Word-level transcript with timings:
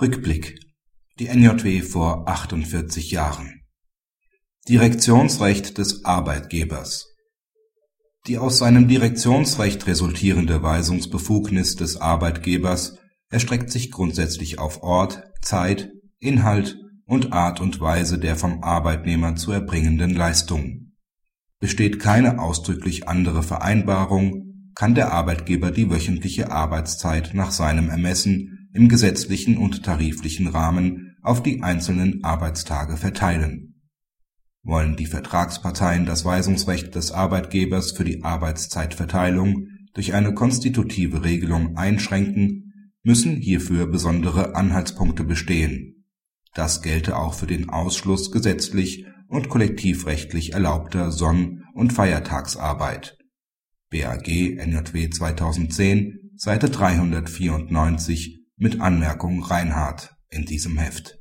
Rückblick. 0.00 0.60
Die 1.18 1.26
NJW 1.26 1.82
vor 1.82 2.28
48 2.28 3.10
Jahren. 3.10 3.62
Direktionsrecht 4.68 5.76
des 5.76 6.04
Arbeitgebers. 6.04 7.16
Die 8.28 8.38
aus 8.38 8.58
seinem 8.58 8.86
Direktionsrecht 8.86 9.88
resultierende 9.88 10.62
Weisungsbefugnis 10.62 11.74
des 11.74 12.00
Arbeitgebers 12.00 12.96
erstreckt 13.28 13.72
sich 13.72 13.90
grundsätzlich 13.90 14.60
auf 14.60 14.84
Ort, 14.84 15.24
Zeit, 15.42 15.90
Inhalt 16.20 16.78
und 17.04 17.32
Art 17.32 17.60
und 17.60 17.80
Weise 17.80 18.20
der 18.20 18.36
vom 18.36 18.62
Arbeitnehmer 18.62 19.34
zu 19.34 19.50
erbringenden 19.50 20.14
Leistung. 20.14 20.92
Besteht 21.58 21.98
keine 21.98 22.40
ausdrücklich 22.40 23.08
andere 23.08 23.42
Vereinbarung, 23.42 24.70
kann 24.76 24.94
der 24.94 25.12
Arbeitgeber 25.12 25.72
die 25.72 25.90
wöchentliche 25.90 26.52
Arbeitszeit 26.52 27.34
nach 27.34 27.50
seinem 27.50 27.88
Ermessen 27.88 28.57
im 28.72 28.88
gesetzlichen 28.88 29.56
und 29.56 29.82
tariflichen 29.82 30.48
Rahmen 30.48 31.16
auf 31.22 31.42
die 31.42 31.62
einzelnen 31.62 32.22
Arbeitstage 32.24 32.96
verteilen. 32.96 33.74
Wollen 34.62 34.96
die 34.96 35.06
Vertragsparteien 35.06 36.04
das 36.04 36.24
Weisungsrecht 36.24 36.94
des 36.94 37.12
Arbeitgebers 37.12 37.92
für 37.92 38.04
die 38.04 38.22
Arbeitszeitverteilung 38.22 39.68
durch 39.94 40.14
eine 40.14 40.34
konstitutive 40.34 41.24
Regelung 41.24 41.76
einschränken, 41.76 42.92
müssen 43.02 43.36
hierfür 43.36 43.86
besondere 43.86 44.54
Anhaltspunkte 44.54 45.24
bestehen. 45.24 46.04
Das 46.54 46.82
gelte 46.82 47.16
auch 47.16 47.34
für 47.34 47.46
den 47.46 47.68
Ausschluss 47.70 48.30
gesetzlich 48.30 49.06
und 49.28 49.48
kollektivrechtlich 49.48 50.52
erlaubter 50.52 51.12
Sonn- 51.12 51.64
und 51.74 51.92
Feiertagsarbeit 51.92 53.16
(BAG 53.90 54.28
NJW 54.28 55.10
2010, 55.10 56.32
Seite 56.36 56.68
394 56.68 58.37
mit 58.58 58.80
Anmerkung 58.80 59.42
Reinhardt 59.42 60.16
in 60.30 60.44
diesem 60.44 60.78
Heft. 60.78 61.18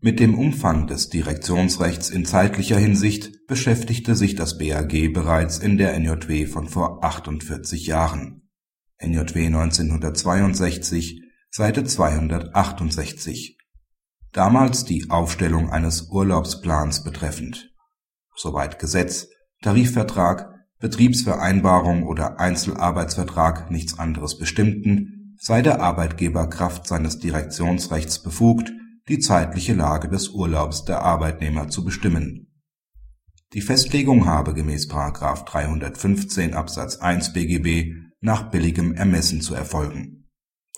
Mit 0.00 0.20
dem 0.20 0.38
Umfang 0.38 0.86
des 0.86 1.08
Direktionsrechts 1.08 2.08
in 2.08 2.24
zeitlicher 2.24 2.78
Hinsicht 2.78 3.46
beschäftigte 3.48 4.14
sich 4.14 4.36
das 4.36 4.56
BAG 4.56 5.12
bereits 5.12 5.58
in 5.58 5.76
der 5.76 5.98
NJW 5.98 6.46
von 6.46 6.68
vor 6.68 7.02
48 7.02 7.86
Jahren 7.88 8.48
(NJW 9.02 9.46
1962, 9.46 11.22
Seite 11.50 11.82
268), 11.82 13.58
damals 14.32 14.84
die 14.84 15.10
Aufstellung 15.10 15.70
eines 15.70 16.10
Urlaubsplans 16.10 17.02
betreffend. 17.02 17.74
Soweit 18.36 18.78
Gesetz, 18.78 19.28
Tarifvertrag, 19.62 20.54
Betriebsvereinbarung 20.78 22.04
oder 22.04 22.38
Einzelarbeitsvertrag 22.38 23.70
nichts 23.70 23.98
anderes 23.98 24.38
bestimmten 24.38 25.15
sei 25.38 25.62
der 25.62 25.80
Arbeitgeber 25.80 26.48
Kraft 26.48 26.86
seines 26.86 27.18
Direktionsrechts 27.18 28.22
befugt, 28.22 28.72
die 29.08 29.18
zeitliche 29.18 29.74
Lage 29.74 30.08
des 30.08 30.30
Urlaubs 30.30 30.84
der 30.84 31.02
Arbeitnehmer 31.02 31.68
zu 31.68 31.84
bestimmen. 31.84 32.46
Die 33.52 33.60
Festlegung 33.60 34.26
habe 34.26 34.54
gemäß§ 34.54 34.90
315 35.44 36.54
Absatz 36.54 36.96
1 36.96 37.32
BGB 37.32 37.94
nach 38.20 38.50
billigem 38.50 38.94
Ermessen 38.94 39.40
zu 39.40 39.54
erfolgen. 39.54 40.28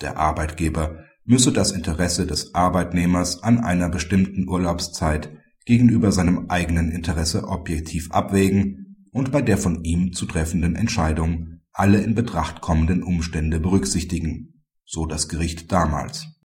Der 0.01 0.17
Arbeitgeber 0.17 0.99
müsse 1.25 1.51
das 1.51 1.71
Interesse 1.71 2.27
des 2.27 2.53
Arbeitnehmers 2.53 3.43
an 3.43 3.59
einer 3.59 3.89
bestimmten 3.89 4.47
Urlaubszeit 4.47 5.31
gegenüber 5.65 6.11
seinem 6.11 6.49
eigenen 6.49 6.91
Interesse 6.91 7.47
objektiv 7.47 8.11
abwägen 8.11 9.07
und 9.11 9.31
bei 9.31 9.41
der 9.41 9.57
von 9.57 9.83
ihm 9.83 10.13
zu 10.13 10.25
treffenden 10.25 10.75
Entscheidung 10.75 11.58
alle 11.79 12.01
in 12.01 12.13
Betracht 12.13 12.59
kommenden 12.59 13.03
Umstände 13.03 13.61
berücksichtigen, 13.61 14.65
so 14.85 15.05
das 15.05 15.29
Gericht 15.29 15.71
damals 15.71 16.27